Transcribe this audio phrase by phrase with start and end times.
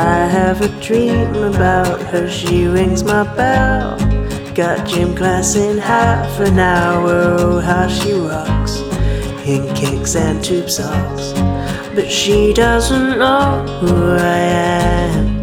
[0.00, 2.28] have a dream about her.
[2.28, 3.98] She rings my bell.
[4.54, 7.36] Got gym class in half an hour.
[7.38, 8.80] Oh, how she rocks
[9.46, 11.32] in kicks and tube socks.
[11.94, 14.38] But she doesn't know who I
[15.08, 15.42] am.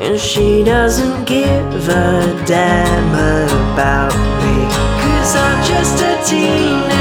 [0.00, 3.14] And she doesn't give a damn
[3.72, 4.64] about me.
[5.02, 6.99] Cause I'm just a teenage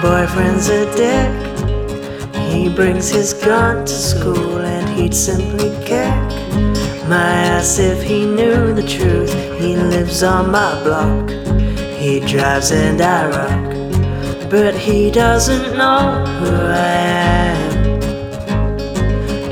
[0.00, 1.30] boyfriend's a dick.
[2.50, 6.14] He brings his gun to school and he'd simply kick
[7.08, 9.32] my ass if he knew the truth.
[9.58, 11.30] He lives on my block.
[11.98, 14.50] He drives and I rock.
[14.50, 16.96] But he doesn't know who I
[17.52, 18.02] am.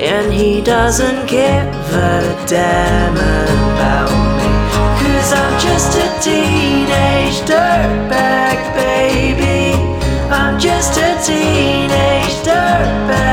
[0.00, 4.50] And he doesn't give a damn about me.
[5.02, 6.65] Cause I'm just a teenage
[10.86, 13.25] just a teenage dirtbag,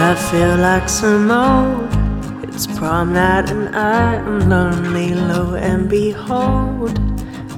[0.00, 2.44] I feel like some old.
[2.44, 6.96] It's prom night and I am lonely, lo and behold.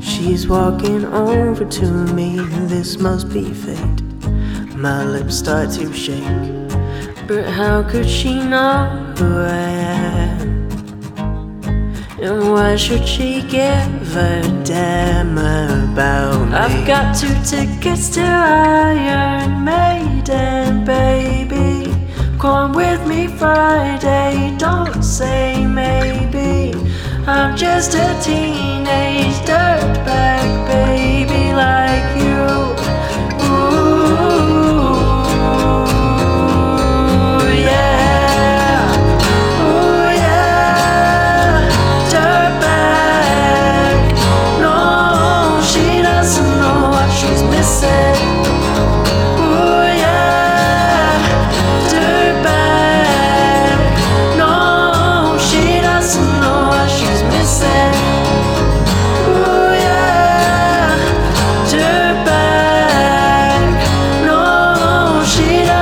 [0.01, 4.03] She's walking over to me, this must be fate.
[4.75, 6.25] My lips start to shake,
[7.29, 9.71] but how could she know who I
[10.31, 10.69] am?
[12.23, 16.55] And why should she give a damn about me?
[16.55, 21.40] I've got two tickets to Iron Maiden, baby.
[23.41, 26.75] Friday, don't say maybe.
[27.27, 28.80] I'm just a baby.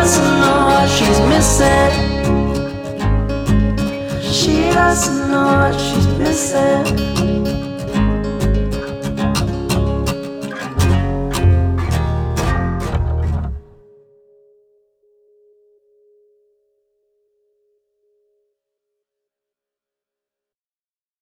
[0.09, 1.93] doesn't know what she's missing.
[4.23, 7.38] She doesn't know what she's missing.